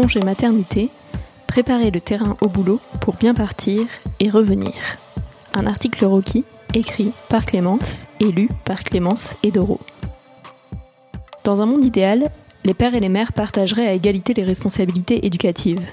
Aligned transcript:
Congé 0.00 0.20
maternité, 0.20 0.90
préparer 1.48 1.90
le 1.90 2.00
terrain 2.00 2.36
au 2.40 2.46
boulot 2.46 2.80
pour 3.00 3.16
bien 3.16 3.34
partir 3.34 3.82
et 4.20 4.30
revenir. 4.30 4.72
Un 5.54 5.66
article 5.66 6.04
Rocky 6.04 6.44
écrit 6.72 7.10
par 7.28 7.44
Clémence 7.44 8.06
et 8.20 8.30
lu 8.30 8.48
par 8.64 8.84
Clémence 8.84 9.34
et 9.42 9.50
Doro. 9.50 9.80
Dans 11.42 11.62
un 11.62 11.66
monde 11.66 11.84
idéal, 11.84 12.30
les 12.64 12.74
pères 12.74 12.94
et 12.94 13.00
les 13.00 13.08
mères 13.08 13.32
partageraient 13.32 13.88
à 13.88 13.92
égalité 13.92 14.34
les 14.34 14.44
responsabilités 14.44 15.26
éducatives. 15.26 15.84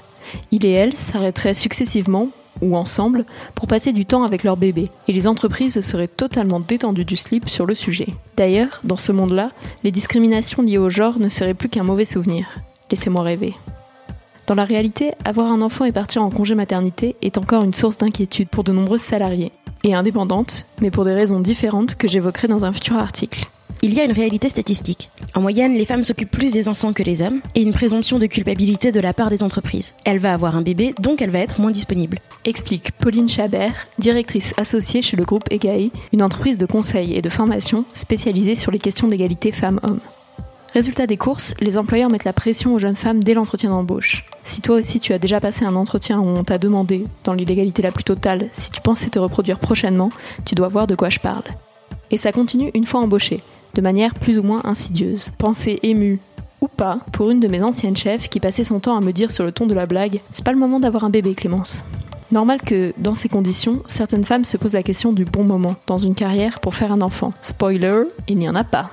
Il 0.52 0.64
et 0.64 0.70
elle 0.70 0.96
s'arrêteraient 0.96 1.54
successivement 1.54 2.28
ou 2.62 2.76
ensemble 2.76 3.24
pour 3.56 3.66
passer 3.66 3.92
du 3.92 4.06
temps 4.06 4.22
avec 4.22 4.44
leur 4.44 4.56
bébé, 4.56 4.88
et 5.08 5.12
les 5.12 5.26
entreprises 5.26 5.80
seraient 5.80 6.06
totalement 6.06 6.60
détendues 6.60 7.04
du 7.04 7.16
slip 7.16 7.48
sur 7.48 7.66
le 7.66 7.74
sujet. 7.74 8.14
D'ailleurs, 8.36 8.80
dans 8.84 8.98
ce 8.98 9.10
monde-là, 9.10 9.50
les 9.82 9.90
discriminations 9.90 10.62
liées 10.62 10.78
au 10.78 10.90
genre 10.90 11.18
ne 11.18 11.28
seraient 11.28 11.54
plus 11.54 11.68
qu'un 11.68 11.82
mauvais 11.82 12.04
souvenir. 12.04 12.46
Laissez-moi 12.88 13.24
rêver. 13.24 13.56
Dans 14.46 14.54
la 14.54 14.64
réalité, 14.64 15.10
avoir 15.24 15.50
un 15.50 15.60
enfant 15.60 15.84
et 15.86 15.92
partir 15.92 16.22
en 16.22 16.30
congé 16.30 16.54
maternité 16.54 17.16
est 17.20 17.36
encore 17.36 17.64
une 17.64 17.74
source 17.74 17.98
d'inquiétude 17.98 18.48
pour 18.48 18.62
de 18.62 18.70
nombreux 18.70 18.98
salariés, 18.98 19.50
et 19.82 19.92
indépendantes, 19.92 20.68
mais 20.80 20.92
pour 20.92 21.04
des 21.04 21.14
raisons 21.14 21.40
différentes 21.40 21.96
que 21.96 22.06
j'évoquerai 22.06 22.46
dans 22.46 22.64
un 22.64 22.72
futur 22.72 22.96
article. 22.96 23.46
Il 23.82 23.92
y 23.92 24.00
a 24.00 24.04
une 24.04 24.12
réalité 24.12 24.48
statistique. 24.48 25.10
En 25.34 25.40
moyenne, 25.40 25.74
les 25.74 25.84
femmes 25.84 26.04
s'occupent 26.04 26.30
plus 26.30 26.52
des 26.52 26.68
enfants 26.68 26.92
que 26.92 27.02
les 27.02 27.22
hommes, 27.22 27.40
et 27.56 27.62
une 27.62 27.72
présomption 27.72 28.20
de 28.20 28.26
culpabilité 28.26 28.92
de 28.92 29.00
la 29.00 29.12
part 29.12 29.30
des 29.30 29.42
entreprises. 29.42 29.94
Elle 30.04 30.20
va 30.20 30.32
avoir 30.32 30.54
un 30.54 30.62
bébé, 30.62 30.94
donc 31.00 31.20
elle 31.20 31.30
va 31.30 31.40
être 31.40 31.60
moins 31.60 31.72
disponible. 31.72 32.20
Explique 32.44 32.92
Pauline 32.92 33.28
Chabert, 33.28 33.88
directrice 33.98 34.54
associée 34.58 35.02
chez 35.02 35.16
le 35.16 35.24
groupe 35.24 35.50
EGAI, 35.50 35.90
une 36.12 36.22
entreprise 36.22 36.58
de 36.58 36.66
conseil 36.66 37.14
et 37.16 37.22
de 37.22 37.28
formation 37.28 37.84
spécialisée 37.92 38.54
sur 38.54 38.70
les 38.70 38.78
questions 38.78 39.08
d'égalité 39.08 39.50
femmes-hommes. 39.50 40.00
Résultat 40.76 41.06
des 41.06 41.16
courses, 41.16 41.54
les 41.58 41.78
employeurs 41.78 42.10
mettent 42.10 42.24
la 42.24 42.34
pression 42.34 42.74
aux 42.74 42.78
jeunes 42.78 42.96
femmes 42.96 43.24
dès 43.24 43.32
l'entretien 43.32 43.70
d'embauche. 43.70 44.26
Si 44.44 44.60
toi 44.60 44.76
aussi 44.76 45.00
tu 45.00 45.14
as 45.14 45.18
déjà 45.18 45.40
passé 45.40 45.64
un 45.64 45.74
entretien 45.74 46.20
où 46.20 46.26
on 46.26 46.44
t'a 46.44 46.58
demandé, 46.58 47.06
dans 47.24 47.32
l'illégalité 47.32 47.80
la 47.80 47.92
plus 47.92 48.04
totale, 48.04 48.50
si 48.52 48.70
tu 48.70 48.82
pensais 48.82 49.08
te 49.08 49.18
reproduire 49.18 49.58
prochainement, 49.58 50.10
tu 50.44 50.54
dois 50.54 50.68
voir 50.68 50.86
de 50.86 50.94
quoi 50.94 51.08
je 51.08 51.18
parle. 51.18 51.44
Et 52.10 52.18
ça 52.18 52.30
continue 52.30 52.70
une 52.74 52.84
fois 52.84 53.00
embauché, 53.00 53.42
de 53.72 53.80
manière 53.80 54.12
plus 54.12 54.38
ou 54.38 54.42
moins 54.42 54.60
insidieuse. 54.64 55.30
Pensée 55.38 55.78
émue, 55.82 56.20
ou 56.60 56.68
pas, 56.68 56.98
pour 57.10 57.30
une 57.30 57.40
de 57.40 57.48
mes 57.48 57.62
anciennes 57.62 57.96
chefs 57.96 58.28
qui 58.28 58.38
passait 58.38 58.62
son 58.62 58.78
temps 58.78 58.98
à 58.98 59.00
me 59.00 59.14
dire 59.14 59.30
sur 59.30 59.44
le 59.44 59.52
ton 59.52 59.66
de 59.66 59.72
la 59.72 59.86
blague 59.86 60.20
C'est 60.30 60.44
pas 60.44 60.52
le 60.52 60.58
moment 60.58 60.78
d'avoir 60.78 61.04
un 61.04 61.10
bébé, 61.10 61.34
Clémence. 61.34 61.84
Normal 62.30 62.60
que, 62.60 62.92
dans 62.98 63.14
ces 63.14 63.30
conditions, 63.30 63.82
certaines 63.86 64.24
femmes 64.24 64.44
se 64.44 64.58
posent 64.58 64.74
la 64.74 64.82
question 64.82 65.14
du 65.14 65.24
bon 65.24 65.42
moment 65.42 65.76
dans 65.86 65.96
une 65.96 66.14
carrière 66.14 66.60
pour 66.60 66.74
faire 66.74 66.92
un 66.92 67.00
enfant. 67.00 67.32
Spoiler, 67.40 68.02
il 68.28 68.36
n'y 68.36 68.48
en 68.50 68.54
a 68.54 68.64
pas. 68.64 68.90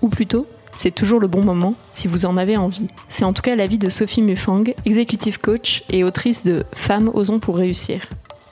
Ou 0.00 0.08
plutôt, 0.08 0.46
c'est 0.76 0.94
toujours 0.94 1.18
le 1.18 1.26
bon 1.26 1.42
moment 1.42 1.74
si 1.90 2.06
vous 2.06 2.26
en 2.26 2.36
avez 2.36 2.56
envie. 2.56 2.86
C'est 3.08 3.24
en 3.24 3.32
tout 3.32 3.42
cas 3.42 3.56
l'avis 3.56 3.78
de 3.78 3.88
Sophie 3.88 4.22
Mufang, 4.22 4.64
executive 4.84 5.40
coach 5.40 5.82
et 5.90 6.04
autrice 6.04 6.44
de 6.44 6.64
Femmes 6.72 7.10
osons 7.12 7.40
pour 7.40 7.56
réussir. 7.56 8.02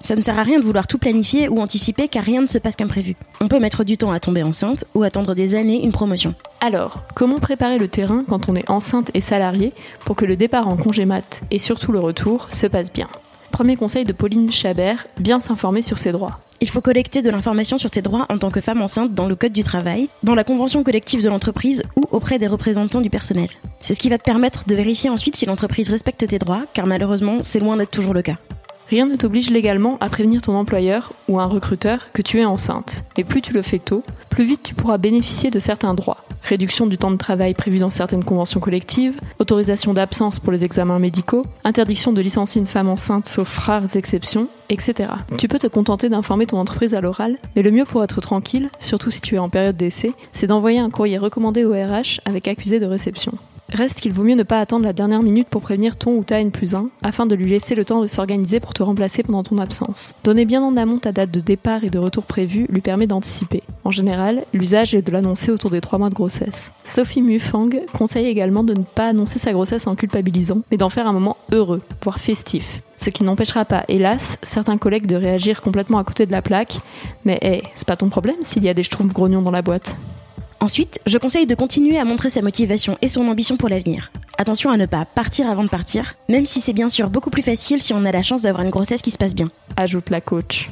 Ça 0.02 0.16
ne 0.16 0.22
sert 0.22 0.38
à 0.38 0.42
rien 0.42 0.58
de 0.58 0.64
vouloir 0.64 0.86
tout 0.86 0.98
planifier 0.98 1.48
ou 1.48 1.60
anticiper 1.60 2.08
car 2.08 2.24
rien 2.24 2.42
ne 2.42 2.46
se 2.46 2.58
passe 2.58 2.76
comme 2.76 2.88
prévu. 2.88 3.14
On 3.40 3.48
peut 3.48 3.60
mettre 3.60 3.84
du 3.84 3.96
temps 3.96 4.10
à 4.10 4.20
tomber 4.20 4.42
enceinte 4.42 4.84
ou 4.94 5.02
attendre 5.02 5.34
des 5.34 5.54
années 5.54 5.82
une 5.82 5.92
promotion. 5.92 6.34
Alors, 6.60 7.02
comment 7.14 7.38
préparer 7.38 7.78
le 7.78 7.88
terrain 7.88 8.24
quand 8.28 8.48
on 8.48 8.54
est 8.54 8.68
enceinte 8.70 9.10
et 9.14 9.22
salarié 9.22 9.72
pour 10.04 10.16
que 10.16 10.26
le 10.26 10.36
départ 10.36 10.68
en 10.68 10.76
congé 10.76 11.06
mat 11.06 11.42
et 11.50 11.58
surtout 11.58 11.92
le 11.92 12.00
retour 12.00 12.50
se 12.50 12.66
passe 12.66 12.92
bien? 12.92 13.08
Premier 13.54 13.76
conseil 13.76 14.04
de 14.04 14.12
Pauline 14.12 14.50
Chabert, 14.50 15.06
bien 15.20 15.38
s'informer 15.38 15.80
sur 15.80 15.96
ses 15.96 16.10
droits. 16.10 16.40
Il 16.60 16.68
faut 16.68 16.80
collecter 16.80 17.22
de 17.22 17.30
l'information 17.30 17.78
sur 17.78 17.88
tes 17.88 18.02
droits 18.02 18.26
en 18.28 18.36
tant 18.36 18.50
que 18.50 18.60
femme 18.60 18.82
enceinte 18.82 19.14
dans 19.14 19.28
le 19.28 19.36
Code 19.36 19.52
du 19.52 19.62
travail, 19.62 20.08
dans 20.24 20.34
la 20.34 20.42
convention 20.42 20.82
collective 20.82 21.22
de 21.22 21.28
l'entreprise 21.28 21.84
ou 21.94 22.04
auprès 22.10 22.40
des 22.40 22.48
représentants 22.48 23.00
du 23.00 23.10
personnel. 23.10 23.46
C'est 23.80 23.94
ce 23.94 24.00
qui 24.00 24.08
va 24.08 24.18
te 24.18 24.24
permettre 24.24 24.64
de 24.66 24.74
vérifier 24.74 25.08
ensuite 25.08 25.36
si 25.36 25.46
l'entreprise 25.46 25.88
respecte 25.88 26.26
tes 26.26 26.40
droits, 26.40 26.64
car 26.72 26.88
malheureusement, 26.88 27.44
c'est 27.44 27.60
loin 27.60 27.76
d'être 27.76 27.92
toujours 27.92 28.12
le 28.12 28.22
cas. 28.22 28.38
Rien 28.88 29.06
ne 29.06 29.14
t'oblige 29.14 29.50
légalement 29.50 29.98
à 30.00 30.08
prévenir 30.08 30.42
ton 30.42 30.56
employeur 30.56 31.12
ou 31.28 31.38
un 31.38 31.46
recruteur 31.46 32.10
que 32.12 32.22
tu 32.22 32.40
es 32.40 32.44
enceinte. 32.44 33.04
Et 33.16 33.22
plus 33.22 33.40
tu 33.40 33.52
le 33.52 33.62
fais 33.62 33.78
tôt, 33.78 34.02
plus 34.30 34.44
vite 34.44 34.64
tu 34.64 34.74
pourras 34.74 34.98
bénéficier 34.98 35.52
de 35.52 35.60
certains 35.60 35.94
droits. 35.94 36.24
Réduction 36.44 36.86
du 36.86 36.98
temps 36.98 37.10
de 37.10 37.16
travail 37.16 37.54
prévu 37.54 37.78
dans 37.78 37.88
certaines 37.88 38.22
conventions 38.22 38.60
collectives, 38.60 39.18
autorisation 39.38 39.94
d'absence 39.94 40.38
pour 40.38 40.52
les 40.52 40.62
examens 40.62 40.98
médicaux, 40.98 41.42
interdiction 41.64 42.12
de 42.12 42.20
licencier 42.20 42.60
une 42.60 42.66
femme 42.66 42.90
enceinte 42.90 43.26
sauf 43.26 43.56
rares 43.56 43.96
exceptions, 43.96 44.48
etc. 44.68 45.10
Tu 45.38 45.48
peux 45.48 45.58
te 45.58 45.66
contenter 45.66 46.10
d'informer 46.10 46.44
ton 46.44 46.58
entreprise 46.58 46.94
à 46.94 47.00
l'oral, 47.00 47.38
mais 47.56 47.62
le 47.62 47.70
mieux 47.70 47.86
pour 47.86 48.04
être 48.04 48.20
tranquille, 48.20 48.68
surtout 48.78 49.10
si 49.10 49.22
tu 49.22 49.36
es 49.36 49.38
en 49.38 49.48
période 49.48 49.76
d'essai, 49.76 50.12
c'est 50.32 50.46
d'envoyer 50.46 50.78
un 50.78 50.90
courrier 50.90 51.16
recommandé 51.16 51.64
au 51.64 51.72
RH 51.72 52.20
avec 52.26 52.46
accusé 52.46 52.78
de 52.78 52.86
réception. 52.86 53.32
Reste 53.74 54.00
qu'il 54.00 54.12
vaut 54.12 54.22
mieux 54.22 54.36
ne 54.36 54.44
pas 54.44 54.60
attendre 54.60 54.84
la 54.84 54.92
dernière 54.92 55.24
minute 55.24 55.48
pour 55.48 55.60
prévenir 55.60 55.96
ton 55.96 56.12
ou 56.12 56.22
ta 56.22 56.40
N 56.40 56.52
plus 56.52 56.76
1, 56.76 56.90
afin 57.02 57.26
de 57.26 57.34
lui 57.34 57.50
laisser 57.50 57.74
le 57.74 57.84
temps 57.84 58.02
de 58.02 58.06
s'organiser 58.06 58.60
pour 58.60 58.72
te 58.72 58.84
remplacer 58.84 59.24
pendant 59.24 59.42
ton 59.42 59.58
absence. 59.58 60.14
Donner 60.22 60.44
bien 60.44 60.62
en 60.62 60.76
amont 60.76 60.98
ta 60.98 61.10
date 61.10 61.32
de 61.32 61.40
départ 61.40 61.82
et 61.82 61.90
de 61.90 61.98
retour 61.98 62.22
prévue 62.22 62.66
lui 62.68 62.80
permet 62.80 63.08
d'anticiper. 63.08 63.64
En 63.82 63.90
général, 63.90 64.44
l'usage 64.52 64.94
est 64.94 65.02
de 65.02 65.10
l'annoncer 65.10 65.50
autour 65.50 65.70
des 65.70 65.80
3 65.80 65.98
mois 65.98 66.08
de 66.08 66.14
grossesse. 66.14 66.70
Sophie 66.84 67.20
Mufang 67.20 67.70
conseille 67.92 68.26
également 68.26 68.62
de 68.62 68.74
ne 68.74 68.84
pas 68.84 69.08
annoncer 69.08 69.40
sa 69.40 69.52
grossesse 69.52 69.88
en 69.88 69.96
culpabilisant, 69.96 70.62
mais 70.70 70.76
d'en 70.76 70.88
faire 70.88 71.08
un 71.08 71.12
moment 71.12 71.36
heureux, 71.50 71.80
voire 72.00 72.20
festif. 72.20 72.80
Ce 72.96 73.10
qui 73.10 73.24
n'empêchera 73.24 73.64
pas, 73.64 73.82
hélas, 73.88 74.38
certains 74.44 74.78
collègues 74.78 75.06
de 75.06 75.16
réagir 75.16 75.62
complètement 75.62 75.98
à 75.98 76.04
côté 76.04 76.26
de 76.26 76.32
la 76.32 76.42
plaque. 76.42 76.78
Mais 77.24 77.40
hé, 77.42 77.64
c'est 77.74 77.88
pas 77.88 77.96
ton 77.96 78.08
problème 78.08 78.36
s'il 78.42 78.62
y 78.62 78.68
a 78.68 78.74
des 78.74 78.84
schtroumpfs 78.84 79.12
grognons 79.12 79.42
dans 79.42 79.50
la 79.50 79.62
boîte. 79.62 79.96
Ensuite, 80.64 80.98
je 81.04 81.18
conseille 81.18 81.46
de 81.46 81.54
continuer 81.54 81.98
à 81.98 82.06
montrer 82.06 82.30
sa 82.30 82.40
motivation 82.40 82.96
et 83.02 83.08
son 83.08 83.28
ambition 83.28 83.58
pour 83.58 83.68
l'avenir. 83.68 84.10
Attention 84.38 84.70
à 84.70 84.78
ne 84.78 84.86
pas 84.86 85.04
partir 85.04 85.46
avant 85.46 85.62
de 85.62 85.68
partir, 85.68 86.14
même 86.30 86.46
si 86.46 86.62
c'est 86.62 86.72
bien 86.72 86.88
sûr 86.88 87.10
beaucoup 87.10 87.28
plus 87.28 87.42
facile 87.42 87.82
si 87.82 87.92
on 87.92 88.06
a 88.06 88.12
la 88.12 88.22
chance 88.22 88.40
d'avoir 88.40 88.64
une 88.64 88.70
grossesse 88.70 89.02
qui 89.02 89.10
se 89.10 89.18
passe 89.18 89.34
bien. 89.34 89.48
Ajoute 89.76 90.08
la 90.08 90.22
coach. 90.22 90.70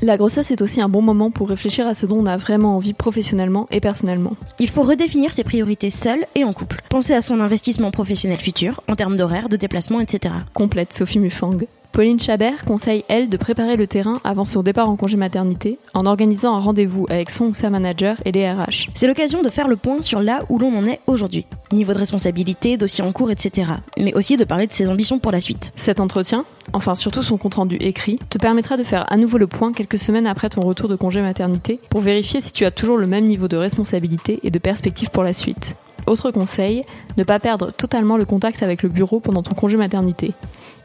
La 0.00 0.16
grossesse 0.16 0.52
est 0.52 0.62
aussi 0.62 0.80
un 0.80 0.88
bon 0.88 1.02
moment 1.02 1.32
pour 1.32 1.48
réfléchir 1.48 1.88
à 1.88 1.94
ce 1.94 2.06
dont 2.06 2.18
on 2.18 2.26
a 2.26 2.36
vraiment 2.36 2.76
envie 2.76 2.92
professionnellement 2.92 3.66
et 3.72 3.80
personnellement. 3.80 4.36
Il 4.60 4.70
faut 4.70 4.84
redéfinir 4.84 5.32
ses 5.32 5.42
priorités 5.42 5.90
seul 5.90 6.24
et 6.36 6.44
en 6.44 6.52
couple. 6.52 6.80
Penser 6.88 7.14
à 7.14 7.20
son 7.20 7.40
investissement 7.40 7.90
professionnel 7.90 8.38
futur, 8.38 8.80
en 8.86 8.94
termes 8.94 9.16
d'horaire, 9.16 9.48
de 9.48 9.56
déplacement, 9.56 9.98
etc. 9.98 10.36
Complète 10.54 10.92
Sophie 10.92 11.18
Mufang. 11.18 11.58
Pauline 11.92 12.20
Chabert 12.20 12.64
conseille, 12.64 13.04
elle, 13.08 13.28
de 13.28 13.36
préparer 13.36 13.76
le 13.76 13.88
terrain 13.88 14.20
avant 14.22 14.44
son 14.44 14.62
départ 14.62 14.88
en 14.88 14.96
congé 14.96 15.16
maternité 15.16 15.78
en 15.92 16.06
organisant 16.06 16.54
un 16.54 16.60
rendez-vous 16.60 17.06
avec 17.10 17.30
son 17.30 17.46
ou 17.46 17.54
sa 17.54 17.68
manager 17.68 18.16
et 18.24 18.30
les 18.30 18.50
RH. 18.50 18.90
C'est 18.94 19.08
l'occasion 19.08 19.42
de 19.42 19.50
faire 19.50 19.66
le 19.66 19.76
point 19.76 20.00
sur 20.00 20.20
là 20.20 20.44
où 20.48 20.58
l'on 20.58 20.72
en 20.76 20.86
est 20.86 21.00
aujourd'hui. 21.08 21.46
Niveau 21.72 21.92
de 21.92 21.98
responsabilité, 21.98 22.76
dossier 22.76 23.02
en 23.02 23.10
cours, 23.10 23.32
etc. 23.32 23.72
Mais 23.98 24.14
aussi 24.14 24.36
de 24.36 24.44
parler 24.44 24.68
de 24.68 24.72
ses 24.72 24.88
ambitions 24.88 25.18
pour 25.18 25.32
la 25.32 25.40
suite. 25.40 25.72
Cet 25.74 25.98
entretien, 25.98 26.44
enfin 26.72 26.94
surtout 26.94 27.24
son 27.24 27.38
compte-rendu 27.38 27.76
écrit, 27.80 28.20
te 28.30 28.38
permettra 28.38 28.76
de 28.76 28.84
faire 28.84 29.12
à 29.12 29.16
nouveau 29.16 29.38
le 29.38 29.48
point 29.48 29.72
quelques 29.72 29.98
semaines 29.98 30.28
après 30.28 30.48
ton 30.48 30.62
retour 30.62 30.88
de 30.88 30.96
congé 30.96 31.20
maternité 31.20 31.80
pour 31.90 32.02
vérifier 32.02 32.40
si 32.40 32.52
tu 32.52 32.64
as 32.64 32.70
toujours 32.70 32.98
le 32.98 33.08
même 33.08 33.24
niveau 33.24 33.48
de 33.48 33.56
responsabilité 33.56 34.38
et 34.44 34.50
de 34.50 34.58
perspective 34.60 35.10
pour 35.10 35.24
la 35.24 35.34
suite. 35.34 35.76
Autre 36.10 36.32
conseil, 36.32 36.82
ne 37.16 37.22
pas 37.22 37.38
perdre 37.38 37.70
totalement 37.70 38.16
le 38.16 38.24
contact 38.24 38.64
avec 38.64 38.82
le 38.82 38.88
bureau 38.88 39.20
pendant 39.20 39.44
ton 39.44 39.54
congé 39.54 39.76
maternité. 39.76 40.32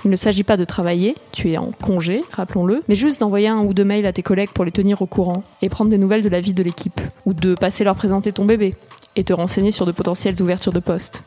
Il 0.03 0.11
ne 0.11 0.15
s'agit 0.15 0.43
pas 0.43 0.55
de 0.55 0.65
travailler, 0.65 1.15
tu 1.31 1.51
es 1.51 1.57
en 1.57 1.71
congé, 1.71 2.23
rappelons-le, 2.31 2.83
mais 2.87 2.93
juste 2.93 3.21
d'envoyer 3.21 3.47
un 3.47 3.61
ou 3.61 3.73
deux 3.73 3.83
mails 3.83 4.05
à 4.05 4.13
tes 4.13 4.21
collègues 4.21 4.51
pour 4.51 4.65
les 4.65 4.71
tenir 4.71 5.01
au 5.01 5.07
courant 5.07 5.41
et 5.63 5.69
prendre 5.69 5.89
des 5.89 5.97
nouvelles 5.97 6.21
de 6.21 6.29
la 6.29 6.41
vie 6.41 6.53
de 6.53 6.61
l'équipe, 6.61 7.01
ou 7.25 7.33
de 7.33 7.55
passer 7.55 7.83
leur 7.83 7.95
présenter 7.95 8.33
ton 8.33 8.45
bébé 8.45 8.75
et 9.15 9.23
te 9.23 9.33
renseigner 9.33 9.71
sur 9.71 9.87
de 9.87 9.91
potentielles 9.91 10.39
ouvertures 10.43 10.73
de 10.73 10.79
poste. 10.79 11.23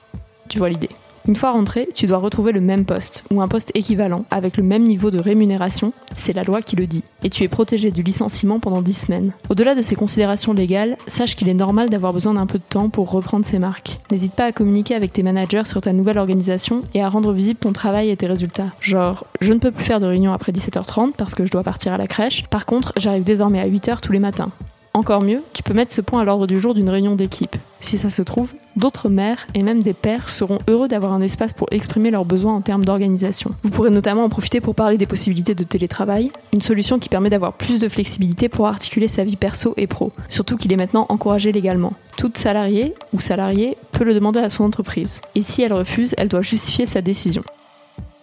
Tu 0.48 0.58
vois 0.58 0.68
l'idée? 0.68 0.90
Une 1.28 1.36
fois 1.36 1.50
rentré, 1.50 1.90
tu 1.92 2.06
dois 2.06 2.16
retrouver 2.16 2.52
le 2.52 2.62
même 2.62 2.86
poste 2.86 3.22
ou 3.30 3.42
un 3.42 3.48
poste 3.48 3.70
équivalent 3.74 4.24
avec 4.30 4.56
le 4.56 4.62
même 4.62 4.82
niveau 4.82 5.10
de 5.10 5.18
rémunération, 5.18 5.92
c'est 6.14 6.32
la 6.32 6.42
loi 6.42 6.62
qui 6.62 6.74
le 6.74 6.86
dit, 6.86 7.04
et 7.22 7.28
tu 7.28 7.44
es 7.44 7.48
protégé 7.48 7.90
du 7.90 8.02
licenciement 8.02 8.60
pendant 8.60 8.80
10 8.80 8.94
semaines. 8.94 9.32
Au-delà 9.50 9.74
de 9.74 9.82
ces 9.82 9.94
considérations 9.94 10.54
légales, 10.54 10.96
sache 11.06 11.36
qu'il 11.36 11.50
est 11.50 11.54
normal 11.54 11.90
d'avoir 11.90 12.14
besoin 12.14 12.32
d'un 12.32 12.46
peu 12.46 12.56
de 12.56 12.64
temps 12.66 12.88
pour 12.88 13.10
reprendre 13.10 13.44
ses 13.44 13.58
marques. 13.58 13.98
N'hésite 14.10 14.32
pas 14.32 14.46
à 14.46 14.52
communiquer 14.52 14.94
avec 14.94 15.12
tes 15.12 15.22
managers 15.22 15.66
sur 15.66 15.82
ta 15.82 15.92
nouvelle 15.92 16.16
organisation 16.16 16.82
et 16.94 17.02
à 17.02 17.10
rendre 17.10 17.34
visible 17.34 17.60
ton 17.60 17.74
travail 17.74 18.08
et 18.08 18.16
tes 18.16 18.26
résultats. 18.26 18.72
Genre, 18.80 19.26
je 19.42 19.52
ne 19.52 19.58
peux 19.58 19.70
plus 19.70 19.84
faire 19.84 20.00
de 20.00 20.06
réunion 20.06 20.32
après 20.32 20.52
17h30 20.52 21.12
parce 21.12 21.34
que 21.34 21.44
je 21.44 21.50
dois 21.50 21.62
partir 21.62 21.92
à 21.92 21.98
la 21.98 22.06
crèche, 22.06 22.46
par 22.46 22.64
contre, 22.64 22.94
j'arrive 22.96 23.24
désormais 23.24 23.60
à 23.60 23.68
8h 23.68 24.00
tous 24.00 24.12
les 24.12 24.18
matins. 24.18 24.50
Encore 24.94 25.20
mieux, 25.20 25.42
tu 25.52 25.62
peux 25.62 25.74
mettre 25.74 25.92
ce 25.92 26.00
point 26.00 26.22
à 26.22 26.24
l'ordre 26.24 26.46
du 26.46 26.58
jour 26.58 26.74
d'une 26.74 26.88
réunion 26.88 27.14
d'équipe. 27.14 27.56
Si 27.80 27.98
ça 27.98 28.10
se 28.10 28.22
trouve, 28.22 28.52
d'autres 28.78 29.08
mères 29.08 29.46
et 29.54 29.62
même 29.62 29.82
des 29.82 29.92
pères 29.92 30.28
seront 30.28 30.58
heureux 30.68 30.88
d'avoir 30.88 31.12
un 31.12 31.20
espace 31.20 31.52
pour 31.52 31.68
exprimer 31.70 32.10
leurs 32.10 32.24
besoins 32.24 32.54
en 32.54 32.60
termes 32.60 32.84
d'organisation. 32.84 33.50
Vous 33.62 33.70
pourrez 33.70 33.90
notamment 33.90 34.24
en 34.24 34.28
profiter 34.28 34.60
pour 34.60 34.74
parler 34.74 34.96
des 34.96 35.06
possibilités 35.06 35.54
de 35.54 35.64
télétravail, 35.64 36.30
une 36.52 36.62
solution 36.62 36.98
qui 36.98 37.08
permet 37.08 37.30
d'avoir 37.30 37.52
plus 37.52 37.78
de 37.78 37.88
flexibilité 37.88 38.48
pour 38.48 38.66
articuler 38.66 39.08
sa 39.08 39.24
vie 39.24 39.36
perso 39.36 39.74
et 39.76 39.86
pro, 39.86 40.12
surtout 40.28 40.56
qu'il 40.56 40.72
est 40.72 40.76
maintenant 40.76 41.06
encouragé 41.08 41.52
légalement. 41.52 41.92
Toute 42.16 42.38
salariée 42.38 42.94
ou 43.12 43.20
salarié 43.20 43.76
peut 43.92 44.04
le 44.04 44.14
demander 44.14 44.40
à 44.40 44.50
son 44.50 44.64
entreprise, 44.64 45.20
et 45.34 45.42
si 45.42 45.62
elle 45.62 45.72
refuse, 45.72 46.14
elle 46.16 46.28
doit 46.28 46.42
justifier 46.42 46.86
sa 46.86 47.02
décision. 47.02 47.42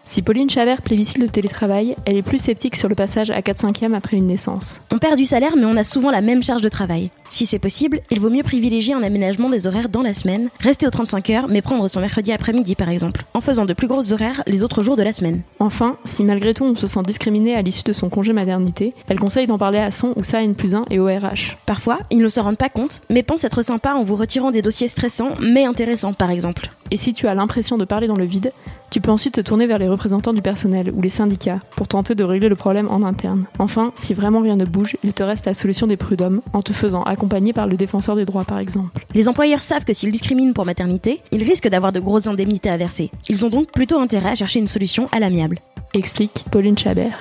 Si 0.07 0.22
Pauline 0.22 0.50
Chavert 0.50 0.84
plébiscite 0.84 1.18
le 1.18 1.30
télétravail, 1.30 1.96
elle 2.06 2.16
est 2.16 2.22
plus 2.22 2.38
sceptique 2.38 2.75
sur 2.75 2.88
le 2.88 2.94
passage 2.94 3.31
à 3.31 3.42
4 3.42 3.57
5 3.57 3.84
e 3.84 3.94
après 3.96 4.18
une 4.18 4.28
naissance. 4.28 4.80
On 4.92 5.00
perd 5.00 5.18
du 5.18 5.25
salaire, 5.25 5.57
mais 5.57 5.66
on 5.66 5.75
a 5.78 5.84
souvent 5.84 6.12
la 6.12 6.22
même 6.22 6.44
charge 6.44 6.62
de 6.62 6.69
travail. 6.69 7.10
Si 7.31 7.48
c'est 7.48 7.60
possible, 7.60 8.02
il 8.12 8.19
vaut 8.19 8.30
mieux 8.30 8.44
privilégier 8.44 8.94
un 8.94 9.02
aménagement 9.02 9.50
des 9.50 9.66
horaires 9.66 9.90
dans 9.90 10.04
la 10.04 10.13
semaine, 10.13 10.50
rester 10.60 10.86
aux 10.86 10.92
35 10.92 11.30
heures, 11.31 11.48
mais 11.50 11.63
prendre 11.63 11.88
son 11.88 12.02
mercredi 12.02 12.31
après-midi 12.31 12.75
par 12.75 12.90
exemple, 12.90 13.25
en 13.34 13.42
faisant 13.42 13.66
de 13.66 13.74
plus 13.74 13.88
grosses 13.88 14.12
horaires 14.12 14.44
les 14.46 14.63
autres 14.63 14.84
jours 14.84 14.96
de 14.96 15.04
la 15.04 15.12
semaine. 15.12 15.42
Enfin, 15.60 15.98
si 16.06 16.24
malgré 16.24 16.54
tout 16.54 16.66
on 16.66 16.75
se 16.75 16.88
sent 16.88 17.01
discriminé 17.06 17.56
à 17.56 17.63
l'issue 17.63 17.84
de 17.84 17.92
son 17.92 18.10
congé 18.10 18.31
maternité, 18.31 18.94
elle 19.08 19.19
conseille 19.19 19.48
d'en 19.48 19.58
parler 19.58 19.80
à 19.80 19.90
son 19.90 20.13
ou 20.16 20.24
sa 20.24 20.44
N 20.44 20.54
plus 20.54 20.75
1 20.75 20.86
et 20.92 21.00
au 21.00 21.08
RH. 21.08 21.58
Parfois, 21.66 22.00
ils 22.12 22.22
ne 22.22 22.30
se 22.30 22.40
rendent 22.40 22.58
pas 22.58 22.69
compte, 22.69 23.01
mais 23.10 23.24
pensent 23.24 23.44
être 23.44 23.63
sympas 23.63 23.96
en 23.96 24.04
vous 24.04 24.16
retirant 24.16 24.51
des 24.51 24.62
dossiers 24.62 24.88
stressants 24.88 25.31
mais 25.42 25.66
intéressants 25.66 26.13
par 26.13 26.30
exemple. 26.30 26.69
Et 26.92 26.98
si 26.98 27.14
tu 27.14 27.28
as 27.28 27.34
l'impression 27.34 27.78
de 27.78 27.86
parler 27.86 28.08
dans 28.08 28.16
le 28.16 28.26
vide, 28.26 28.54
tu 28.92 29.02
peux 29.02 29.10
ensuite 29.10 29.36
te 29.36 29.42
tourner 29.42 29.66
vers 29.66 29.80
les 29.80 29.88
représentants 29.88 30.34
du 30.34 30.44
personnel 30.44 30.92
ou 30.96 31.02
les 31.02 31.10
syndicats 31.10 31.60
pour 31.76 31.88
tenter 31.88 32.14
de 32.14 32.24
régler 32.24 32.48
le 32.48 32.56
problème 32.56 32.88
en 32.90 33.02
interne. 33.02 33.46
Enfin, 33.58 33.92
si 33.96 34.14
vraiment 34.14 34.42
rien 34.42 34.56
ne 34.56 34.66
bouge, 34.66 34.96
il 35.04 35.14
te 35.14 35.24
reste 35.24 35.48
la 35.48 35.56
solution 35.56 35.88
des 35.88 35.98
prud'hommes 35.98 36.42
en 36.54 36.62
te 36.62 36.74
faisant 36.74 37.02
accompagner 37.02 37.54
par 37.54 37.66
le 37.66 37.76
défenseur 37.76 38.16
des 38.16 38.26
droits 38.26 38.46
par 38.46 38.60
exemple. 38.60 39.06
Les 39.16 39.28
employeurs 39.28 39.62
savent 39.62 39.84
que 39.84 39.94
s'ils 39.94 40.12
discriminent 40.12 40.54
pour 40.54 40.66
maternité, 40.66 41.22
ils 41.32 41.44
risquent 41.44 41.70
d'avoir 41.70 41.92
de 41.92 42.00
grosses 42.00 42.28
indemnités 42.28 42.70
à 42.70 42.78
verser. 42.78 43.10
Ils 43.30 43.44
ont 43.46 43.50
donc 43.50 43.72
plutôt 43.72 44.00
intérêt 44.00 44.30
à 44.30 44.36
chercher 44.36 44.60
une 44.60 44.68
solution 44.68 45.08
à 45.12 45.20
l'amiable. 45.20 45.60
Explique 45.96 46.46
Pauline 46.52 46.78
Chabert. 46.78 47.18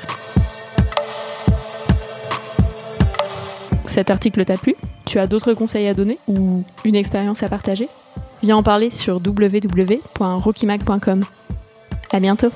Cet 3.87 4.11
article 4.11 4.45
t'a 4.45 4.59
plu? 4.59 4.75
Tu 5.07 5.19
as 5.19 5.27
d'autres 5.27 5.55
conseils 5.55 5.89
à 5.89 5.95
donner 5.95 6.19
ou 6.29 6.65
une 6.85 6.97
expérience 6.97 7.43
à 7.43 7.49
partager? 7.49 7.89
Viens 8.45 8.59
en 8.59 8.63
parler 8.63 8.91
sur 8.91 9.23
www.rockymac.com. 9.25 11.25
À 12.11 12.21
bientôt 12.21 12.51